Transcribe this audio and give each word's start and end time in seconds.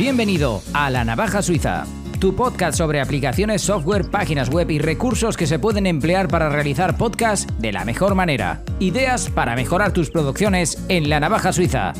Bienvenido 0.00 0.62
a 0.72 0.88
La 0.88 1.04
Navaja 1.04 1.42
Suiza, 1.42 1.84
tu 2.20 2.34
podcast 2.34 2.78
sobre 2.78 3.02
aplicaciones, 3.02 3.60
software, 3.60 4.10
páginas 4.10 4.48
web 4.48 4.70
y 4.70 4.78
recursos 4.78 5.36
que 5.36 5.46
se 5.46 5.58
pueden 5.58 5.86
emplear 5.86 6.28
para 6.28 6.48
realizar 6.48 6.96
podcasts 6.96 7.46
de 7.58 7.70
la 7.70 7.84
mejor 7.84 8.14
manera. 8.14 8.62
Ideas 8.78 9.28
para 9.28 9.54
mejorar 9.54 9.92
tus 9.92 10.08
producciones 10.08 10.82
en 10.88 11.10
La 11.10 11.20
Navaja 11.20 11.52
Suiza. 11.52 11.92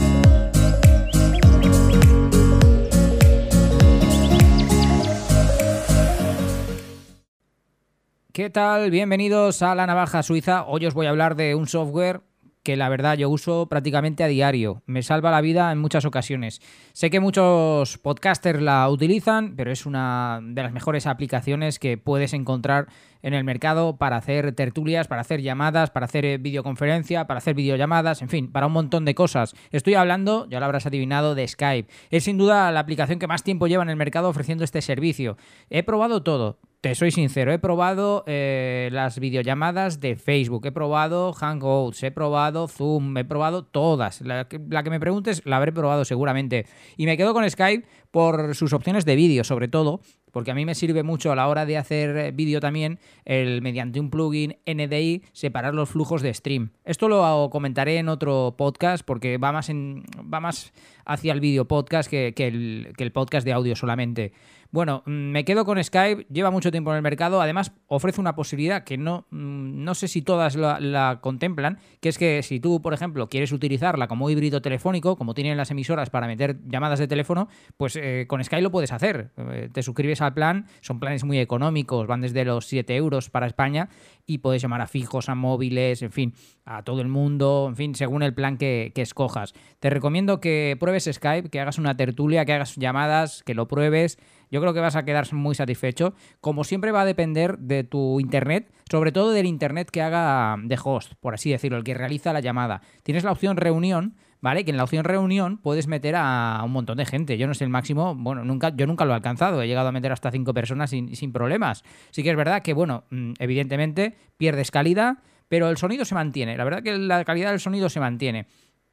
¿Qué 8.32 8.48
tal? 8.48 8.90
Bienvenidos 8.90 9.60
a 9.60 9.74
La 9.74 9.86
Navaja 9.86 10.22
Suiza. 10.22 10.64
Hoy 10.64 10.86
os 10.86 10.94
voy 10.94 11.04
a 11.04 11.10
hablar 11.10 11.36
de 11.36 11.54
un 11.54 11.68
software 11.68 12.22
que 12.70 12.76
la 12.76 12.88
verdad 12.88 13.18
yo 13.18 13.28
uso 13.28 13.66
prácticamente 13.66 14.22
a 14.22 14.28
diario. 14.28 14.84
Me 14.86 15.02
salva 15.02 15.32
la 15.32 15.40
vida 15.40 15.72
en 15.72 15.78
muchas 15.80 16.04
ocasiones. 16.04 16.62
Sé 16.92 17.10
que 17.10 17.18
muchos 17.18 17.98
podcasters 17.98 18.62
la 18.62 18.88
utilizan, 18.88 19.56
pero 19.56 19.72
es 19.72 19.86
una 19.86 20.38
de 20.40 20.62
las 20.62 20.72
mejores 20.72 21.08
aplicaciones 21.08 21.80
que 21.80 21.98
puedes 21.98 22.32
encontrar 22.32 22.86
en 23.22 23.34
el 23.34 23.42
mercado 23.42 23.96
para 23.96 24.18
hacer 24.18 24.52
tertulias, 24.52 25.08
para 25.08 25.22
hacer 25.22 25.42
llamadas, 25.42 25.90
para 25.90 26.04
hacer 26.06 26.24
eh, 26.24 26.38
videoconferencia, 26.38 27.26
para 27.26 27.38
hacer 27.38 27.54
videollamadas, 27.54 28.22
en 28.22 28.28
fin, 28.28 28.52
para 28.52 28.68
un 28.68 28.72
montón 28.72 29.04
de 29.04 29.16
cosas. 29.16 29.56
Estoy 29.72 29.94
hablando, 29.94 30.48
ya 30.48 30.60
lo 30.60 30.66
habrás 30.66 30.86
adivinado, 30.86 31.34
de 31.34 31.48
Skype. 31.48 31.90
Es 32.10 32.22
sin 32.22 32.38
duda 32.38 32.70
la 32.70 32.78
aplicación 32.78 33.18
que 33.18 33.26
más 33.26 33.42
tiempo 33.42 33.66
lleva 33.66 33.82
en 33.82 33.90
el 33.90 33.96
mercado 33.96 34.28
ofreciendo 34.28 34.62
este 34.62 34.80
servicio. 34.80 35.36
He 35.70 35.82
probado 35.82 36.22
todo, 36.22 36.60
te 36.80 36.94
soy 36.94 37.10
sincero, 37.10 37.52
he 37.52 37.58
probado 37.58 38.24
eh, 38.26 38.88
las 38.92 39.18
videollamadas 39.18 40.00
de 40.00 40.16
Facebook, 40.16 40.64
he 40.66 40.72
probado 40.72 41.34
Hangouts, 41.34 42.02
he 42.02 42.10
probado 42.10 42.68
Zoom, 42.68 43.18
he 43.18 43.24
probado 43.24 43.64
todas. 43.64 44.20
Que, 44.20 44.58
la 44.68 44.82
que, 44.82 44.90
me 44.90 44.98
preguntes 44.98 45.42
la 45.44 45.58
habré 45.58 45.72
probado 45.72 46.06
seguramente. 46.06 46.64
Y 46.96 47.04
me 47.04 47.18
quedo 47.18 47.34
con 47.34 47.48
Skype 47.48 47.86
por 48.10 48.54
sus 48.54 48.72
opciones 48.72 49.04
de 49.04 49.14
vídeo, 49.14 49.44
sobre 49.44 49.68
todo, 49.68 50.00
porque 50.30 50.50
a 50.50 50.54
mí 50.54 50.64
me 50.64 50.74
sirve 50.74 51.02
mucho 51.02 51.32
a 51.32 51.36
la 51.36 51.48
hora 51.48 51.66
de 51.66 51.76
hacer 51.76 52.16
eh, 52.16 52.32
vídeo 52.32 52.60
también 52.60 52.98
el 53.24 53.62
mediante 53.62 54.00
un 54.00 54.10
plugin 54.10 54.56
NDI 54.66 55.22
separar 55.32 55.74
los 55.74 55.88
flujos 55.88 56.22
de 56.22 56.32
stream. 56.34 56.70
Esto 56.84 57.08
lo 57.08 57.48
comentaré 57.50 57.98
en 57.98 58.08
otro 58.08 58.54
podcast 58.56 59.04
porque 59.04 59.38
va 59.38 59.52
más, 59.52 59.68
en, 59.68 60.04
va 60.32 60.40
más 60.40 60.72
hacia 61.04 61.32
el 61.32 61.40
vídeo 61.40 61.66
podcast 61.66 62.10
que, 62.10 62.32
que, 62.34 62.46
el, 62.46 62.92
que 62.96 63.04
el 63.04 63.12
podcast 63.12 63.44
de 63.44 63.52
audio 63.52 63.76
solamente. 63.76 64.32
Bueno, 64.72 65.02
mm, 65.04 65.10
me 65.10 65.44
quedo 65.44 65.64
con 65.64 65.82
Skype, 65.82 66.26
lleva 66.30 66.50
mucho 66.50 66.70
tiempo 66.70 66.90
en 66.90 66.96
el 66.96 67.02
mercado, 67.02 67.40
además 67.40 67.72
ofrece 67.88 68.20
una 68.20 68.36
posibilidad 68.36 68.84
que 68.84 68.96
no, 68.96 69.26
mm, 69.30 69.59
no 69.84 69.94
sé 69.94 70.08
si 70.08 70.22
todas 70.22 70.56
la, 70.56 70.78
la, 70.80 71.18
contemplan, 71.20 71.78
que 72.00 72.08
es 72.08 72.18
que 72.18 72.42
si 72.42 72.60
tú, 72.60 72.80
por 72.82 72.94
ejemplo, 72.94 73.28
quieres 73.28 73.52
utilizarla 73.52 74.08
como 74.08 74.30
híbrido 74.30 74.62
telefónico, 74.62 75.16
como 75.16 75.34
tienen 75.34 75.56
las 75.56 75.70
emisoras 75.70 76.10
para 76.10 76.26
meter 76.26 76.58
llamadas 76.66 76.98
de 76.98 77.08
teléfono, 77.08 77.48
pues 77.76 77.96
eh, 77.96 78.26
con 78.28 78.42
Skype 78.42 78.62
lo 78.62 78.70
puedes 78.70 78.92
hacer. 78.92 79.30
Eh, 79.36 79.68
te 79.72 79.82
suscribes 79.82 80.20
al 80.20 80.34
plan, 80.34 80.66
son 80.80 81.00
planes 81.00 81.24
muy 81.24 81.38
económicos, 81.38 82.06
van 82.06 82.20
desde 82.20 82.44
los 82.44 82.66
7 82.66 82.94
euros 82.96 83.30
para 83.30 83.46
España 83.46 83.88
y 84.26 84.38
puedes 84.38 84.62
llamar 84.62 84.80
a 84.80 84.86
fijos, 84.86 85.28
a 85.28 85.34
móviles, 85.34 86.02
en 86.02 86.12
fin, 86.12 86.34
a 86.64 86.82
todo 86.82 87.00
el 87.00 87.08
mundo, 87.08 87.66
en 87.68 87.76
fin, 87.76 87.94
según 87.94 88.22
el 88.22 88.34
plan 88.34 88.58
que, 88.58 88.92
que 88.94 89.02
escojas. 89.02 89.54
Te 89.80 89.90
recomiendo 89.90 90.40
que 90.40 90.76
pruebes 90.78 91.08
Skype, 91.10 91.48
que 91.48 91.60
hagas 91.60 91.78
una 91.78 91.96
tertulia, 91.96 92.44
que 92.44 92.52
hagas 92.52 92.76
llamadas, 92.76 93.42
que 93.42 93.54
lo 93.54 93.66
pruebes. 93.66 94.18
Yo 94.50 94.60
creo 94.60 94.74
que 94.74 94.80
vas 94.80 94.96
a 94.96 95.04
quedar 95.04 95.32
muy 95.32 95.54
satisfecho. 95.54 96.14
Como 96.40 96.64
siempre 96.64 96.92
va 96.92 97.02
a 97.02 97.04
depender 97.04 97.58
de 97.58 97.84
tu 97.84 98.20
internet, 98.20 98.72
sobre 98.90 99.12
todo 99.12 99.30
del 99.30 99.46
internet 99.46 99.69
que 99.90 100.02
haga 100.02 100.56
de 100.62 100.78
host, 100.82 101.14
por 101.20 101.34
así 101.34 101.50
decirlo, 101.50 101.78
el 101.78 101.84
que 101.84 101.94
realiza 101.94 102.32
la 102.32 102.40
llamada. 102.40 102.82
Tienes 103.02 103.24
la 103.24 103.32
opción 103.32 103.56
reunión, 103.56 104.16
¿vale? 104.40 104.64
Que 104.64 104.70
en 104.70 104.76
la 104.76 104.84
opción 104.84 105.04
reunión 105.04 105.58
puedes 105.58 105.86
meter 105.86 106.14
a 106.16 106.60
un 106.64 106.72
montón 106.72 106.98
de 106.98 107.06
gente. 107.06 107.38
Yo 107.38 107.46
no 107.46 107.54
sé 107.54 107.64
el 107.64 107.70
máximo, 107.70 108.14
bueno, 108.14 108.44
nunca, 108.44 108.70
yo 108.74 108.86
nunca 108.86 109.04
lo 109.04 109.12
he 109.12 109.14
alcanzado. 109.14 109.62
He 109.62 109.66
llegado 109.66 109.88
a 109.88 109.92
meter 109.92 110.12
hasta 110.12 110.30
cinco 110.30 110.54
personas 110.54 110.90
sin, 110.90 111.14
sin 111.16 111.32
problemas. 111.32 111.82
Sí 112.10 112.22
que 112.22 112.30
es 112.30 112.36
verdad 112.36 112.62
que, 112.62 112.72
bueno, 112.72 113.04
mm, 113.10 113.32
evidentemente 113.38 114.16
pierdes 114.36 114.70
calidad, 114.70 115.18
pero 115.48 115.68
el 115.68 115.76
sonido 115.76 116.04
se 116.04 116.14
mantiene. 116.14 116.56
La 116.56 116.64
verdad 116.64 116.82
que 116.82 116.96
la 116.96 117.24
calidad 117.24 117.50
del 117.50 117.60
sonido 117.60 117.88
se 117.88 118.00
mantiene. 118.00 118.46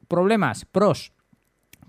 Problemas, 0.08 0.64
pros. 0.64 1.12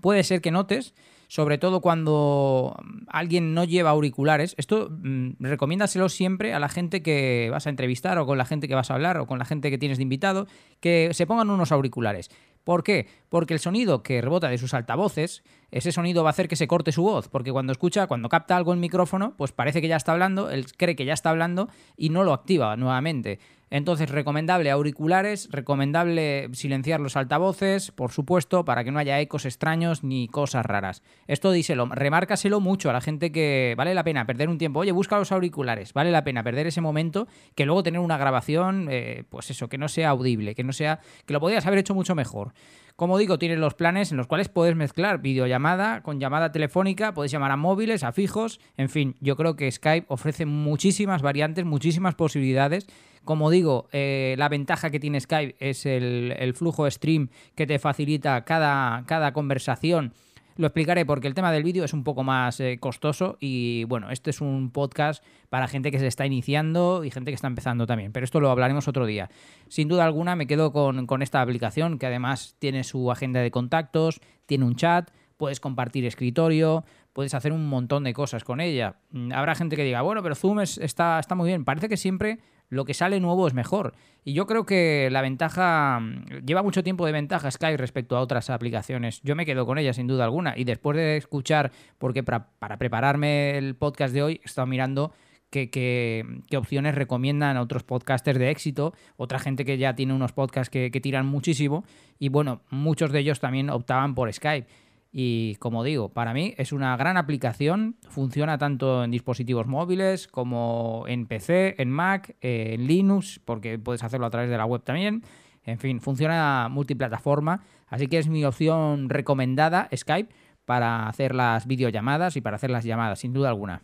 Puede 0.00 0.24
ser 0.24 0.40
que 0.40 0.50
notes 0.50 0.94
sobre 1.30 1.58
todo 1.58 1.80
cuando 1.80 2.76
alguien 3.06 3.54
no 3.54 3.62
lleva 3.62 3.90
auriculares. 3.90 4.56
Esto 4.58 4.88
mmm, 4.90 5.34
recomiéndaselo 5.38 6.08
siempre 6.08 6.54
a 6.54 6.58
la 6.58 6.68
gente 6.68 7.04
que 7.04 7.48
vas 7.52 7.68
a 7.68 7.70
entrevistar 7.70 8.18
o 8.18 8.26
con 8.26 8.36
la 8.36 8.44
gente 8.44 8.66
que 8.66 8.74
vas 8.74 8.90
a 8.90 8.94
hablar 8.94 9.16
o 9.16 9.28
con 9.28 9.38
la 9.38 9.44
gente 9.44 9.70
que 9.70 9.78
tienes 9.78 9.98
de 9.98 10.02
invitado, 10.02 10.48
que 10.80 11.10
se 11.12 11.28
pongan 11.28 11.48
unos 11.48 11.70
auriculares. 11.70 12.30
¿Por 12.64 12.82
qué? 12.82 13.06
Porque 13.28 13.54
el 13.54 13.60
sonido 13.60 14.02
que 14.02 14.20
rebota 14.20 14.48
de 14.48 14.58
sus 14.58 14.74
altavoces, 14.74 15.44
ese 15.70 15.92
sonido 15.92 16.24
va 16.24 16.30
a 16.30 16.32
hacer 16.32 16.48
que 16.48 16.56
se 16.56 16.66
corte 16.66 16.90
su 16.90 17.04
voz, 17.04 17.28
porque 17.28 17.52
cuando 17.52 17.70
escucha, 17.70 18.08
cuando 18.08 18.28
capta 18.28 18.56
algo 18.56 18.72
en 18.72 18.80
micrófono, 18.80 19.34
pues 19.36 19.52
parece 19.52 19.80
que 19.80 19.86
ya 19.86 19.96
está 19.96 20.10
hablando, 20.10 20.50
él 20.50 20.66
cree 20.76 20.96
que 20.96 21.04
ya 21.04 21.14
está 21.14 21.30
hablando 21.30 21.68
y 21.96 22.08
no 22.08 22.24
lo 22.24 22.32
activa 22.32 22.76
nuevamente. 22.76 23.38
Entonces, 23.70 24.10
recomendable 24.10 24.70
auriculares, 24.70 25.48
recomendable 25.52 26.48
silenciar 26.52 27.00
los 27.00 27.16
altavoces, 27.16 27.92
por 27.92 28.10
supuesto, 28.10 28.64
para 28.64 28.82
que 28.82 28.90
no 28.90 28.98
haya 28.98 29.20
ecos 29.20 29.44
extraños 29.44 30.02
ni 30.02 30.26
cosas 30.26 30.66
raras. 30.66 31.02
Esto 31.28 31.52
díselo, 31.52 31.86
remárcaselo 31.86 32.58
mucho 32.58 32.90
a 32.90 32.92
la 32.92 33.00
gente 33.00 33.30
que 33.30 33.74
vale 33.76 33.94
la 33.94 34.02
pena 34.02 34.26
perder 34.26 34.48
un 34.48 34.58
tiempo. 34.58 34.80
Oye, 34.80 34.90
busca 34.90 35.18
los 35.18 35.30
auriculares, 35.30 35.92
vale 35.92 36.10
la 36.10 36.24
pena 36.24 36.42
perder 36.42 36.66
ese 36.66 36.80
momento 36.80 37.28
que 37.54 37.64
luego 37.64 37.84
tener 37.84 38.00
una 38.00 38.18
grabación, 38.18 38.88
eh, 38.90 39.22
pues 39.28 39.50
eso, 39.50 39.68
que 39.68 39.78
no 39.78 39.88
sea 39.88 40.10
audible, 40.10 40.56
que 40.56 40.64
no 40.64 40.72
sea, 40.72 40.98
que 41.24 41.32
lo 41.32 41.40
podrías 41.40 41.66
haber 41.66 41.78
hecho 41.78 41.94
mucho 41.94 42.16
mejor. 42.16 42.52
Como 43.00 43.16
digo, 43.16 43.38
tienes 43.38 43.58
los 43.58 43.72
planes 43.72 44.10
en 44.10 44.18
los 44.18 44.26
cuales 44.26 44.50
puedes 44.50 44.76
mezclar 44.76 45.22
videollamada 45.22 46.02
con 46.02 46.20
llamada 46.20 46.52
telefónica, 46.52 47.14
puedes 47.14 47.32
llamar 47.32 47.50
a 47.50 47.56
móviles, 47.56 48.04
a 48.04 48.12
fijos, 48.12 48.60
en 48.76 48.90
fin, 48.90 49.16
yo 49.20 49.36
creo 49.36 49.56
que 49.56 49.72
Skype 49.72 50.04
ofrece 50.10 50.44
muchísimas 50.44 51.22
variantes, 51.22 51.64
muchísimas 51.64 52.14
posibilidades. 52.14 52.86
Como 53.24 53.48
digo, 53.48 53.88
eh, 53.92 54.34
la 54.36 54.50
ventaja 54.50 54.90
que 54.90 55.00
tiene 55.00 55.18
Skype 55.18 55.56
es 55.60 55.86
el, 55.86 56.34
el 56.38 56.52
flujo 56.52 56.90
stream 56.90 57.30
que 57.54 57.66
te 57.66 57.78
facilita 57.78 58.44
cada, 58.44 59.02
cada 59.06 59.32
conversación 59.32 60.12
lo 60.60 60.66
explicaré 60.66 61.06
porque 61.06 61.26
el 61.26 61.34
tema 61.34 61.50
del 61.50 61.62
vídeo 61.62 61.84
es 61.84 61.94
un 61.94 62.04
poco 62.04 62.22
más 62.22 62.60
eh, 62.60 62.76
costoso 62.78 63.38
y 63.40 63.84
bueno, 63.84 64.10
este 64.10 64.28
es 64.28 64.42
un 64.42 64.70
podcast 64.70 65.24
para 65.48 65.66
gente 65.68 65.90
que 65.90 65.98
se 65.98 66.06
está 66.06 66.26
iniciando 66.26 67.02
y 67.02 67.10
gente 67.10 67.30
que 67.30 67.34
está 67.34 67.46
empezando 67.46 67.86
también, 67.86 68.12
pero 68.12 68.24
esto 68.24 68.40
lo 68.40 68.50
hablaremos 68.50 68.86
otro 68.86 69.06
día. 69.06 69.30
Sin 69.68 69.88
duda 69.88 70.04
alguna 70.04 70.36
me 70.36 70.46
quedo 70.46 70.70
con, 70.72 71.06
con 71.06 71.22
esta 71.22 71.40
aplicación 71.40 71.98
que 71.98 72.06
además 72.06 72.56
tiene 72.58 72.84
su 72.84 73.10
agenda 73.10 73.40
de 73.40 73.50
contactos, 73.50 74.20
tiene 74.44 74.66
un 74.66 74.76
chat, 74.76 75.10
puedes 75.38 75.60
compartir 75.60 76.04
escritorio, 76.04 76.84
puedes 77.14 77.32
hacer 77.32 77.52
un 77.52 77.66
montón 77.66 78.04
de 78.04 78.12
cosas 78.12 78.44
con 78.44 78.60
ella. 78.60 78.96
Habrá 79.32 79.54
gente 79.54 79.76
que 79.76 79.84
diga, 79.84 80.02
bueno, 80.02 80.22
pero 80.22 80.34
Zoom 80.34 80.60
es, 80.60 80.76
está, 80.76 81.18
está 81.18 81.34
muy 81.34 81.48
bien. 81.48 81.64
Parece 81.64 81.88
que 81.88 81.96
siempre 81.96 82.38
lo 82.70 82.84
que 82.84 82.94
sale 82.94 83.20
nuevo 83.20 83.46
es 83.46 83.52
mejor. 83.52 83.94
Y 84.24 84.32
yo 84.32 84.46
creo 84.46 84.64
que 84.64 85.08
la 85.10 85.22
ventaja, 85.22 86.00
lleva 86.46 86.62
mucho 86.62 86.82
tiempo 86.82 87.04
de 87.04 87.12
ventaja 87.12 87.50
Skype 87.50 87.76
respecto 87.76 88.16
a 88.16 88.20
otras 88.20 88.48
aplicaciones. 88.48 89.20
Yo 89.22 89.36
me 89.36 89.44
quedo 89.44 89.66
con 89.66 89.76
ella 89.76 89.92
sin 89.92 90.06
duda 90.06 90.24
alguna. 90.24 90.54
Y 90.56 90.64
después 90.64 90.96
de 90.96 91.16
escuchar, 91.16 91.72
porque 91.98 92.22
para, 92.22 92.50
para 92.58 92.78
prepararme 92.78 93.58
el 93.58 93.74
podcast 93.74 94.14
de 94.14 94.22
hoy, 94.22 94.40
he 94.42 94.46
estado 94.46 94.66
mirando 94.66 95.12
qué, 95.50 96.24
opciones 96.56 96.94
recomiendan 96.94 97.56
a 97.56 97.62
otros 97.62 97.82
podcasters 97.82 98.38
de 98.38 98.50
éxito, 98.50 98.94
otra 99.16 99.38
gente 99.38 99.64
que 99.64 99.76
ya 99.76 99.94
tiene 99.94 100.14
unos 100.14 100.32
podcasts 100.32 100.70
que 100.70 100.90
tiran 101.02 101.26
muchísimo. 101.26 101.84
Y 102.18 102.28
bueno, 102.28 102.62
muchos 102.70 103.10
de 103.10 103.18
ellos 103.18 103.40
también 103.40 103.68
optaban 103.68 104.14
por 104.14 104.32
Skype. 104.32 104.68
Y 105.12 105.56
como 105.56 105.82
digo, 105.82 106.10
para 106.10 106.32
mí 106.32 106.54
es 106.56 106.72
una 106.72 106.96
gran 106.96 107.16
aplicación, 107.16 107.96
funciona 108.08 108.58
tanto 108.58 109.02
en 109.02 109.10
dispositivos 109.10 109.66
móviles 109.66 110.28
como 110.28 111.04
en 111.08 111.26
PC, 111.26 111.74
en 111.78 111.90
Mac, 111.90 112.36
eh, 112.40 112.74
en 112.74 112.86
Linux, 112.86 113.40
porque 113.44 113.78
puedes 113.78 114.04
hacerlo 114.04 114.26
a 114.26 114.30
través 114.30 114.50
de 114.50 114.56
la 114.56 114.66
web 114.66 114.82
también. 114.84 115.22
En 115.64 115.78
fin, 115.78 116.00
funciona 116.00 116.68
multiplataforma, 116.70 117.64
así 117.88 118.06
que 118.06 118.18
es 118.18 118.28
mi 118.28 118.44
opción 118.44 119.08
recomendada 119.08 119.88
Skype 119.94 120.32
para 120.64 121.08
hacer 121.08 121.34
las 121.34 121.66
videollamadas 121.66 122.36
y 122.36 122.40
para 122.40 122.56
hacer 122.56 122.70
las 122.70 122.84
llamadas, 122.84 123.18
sin 123.18 123.32
duda 123.32 123.48
alguna. 123.48 123.82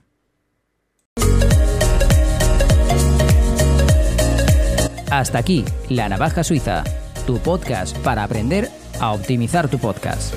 Hasta 5.10 5.38
aquí, 5.38 5.64
La 5.88 6.08
Navaja 6.08 6.44
Suiza, 6.44 6.84
tu 7.26 7.38
podcast 7.38 7.96
para 7.98 8.24
aprender 8.24 8.68
a 9.00 9.12
optimizar 9.12 9.68
tu 9.68 9.78
podcast. 9.78 10.34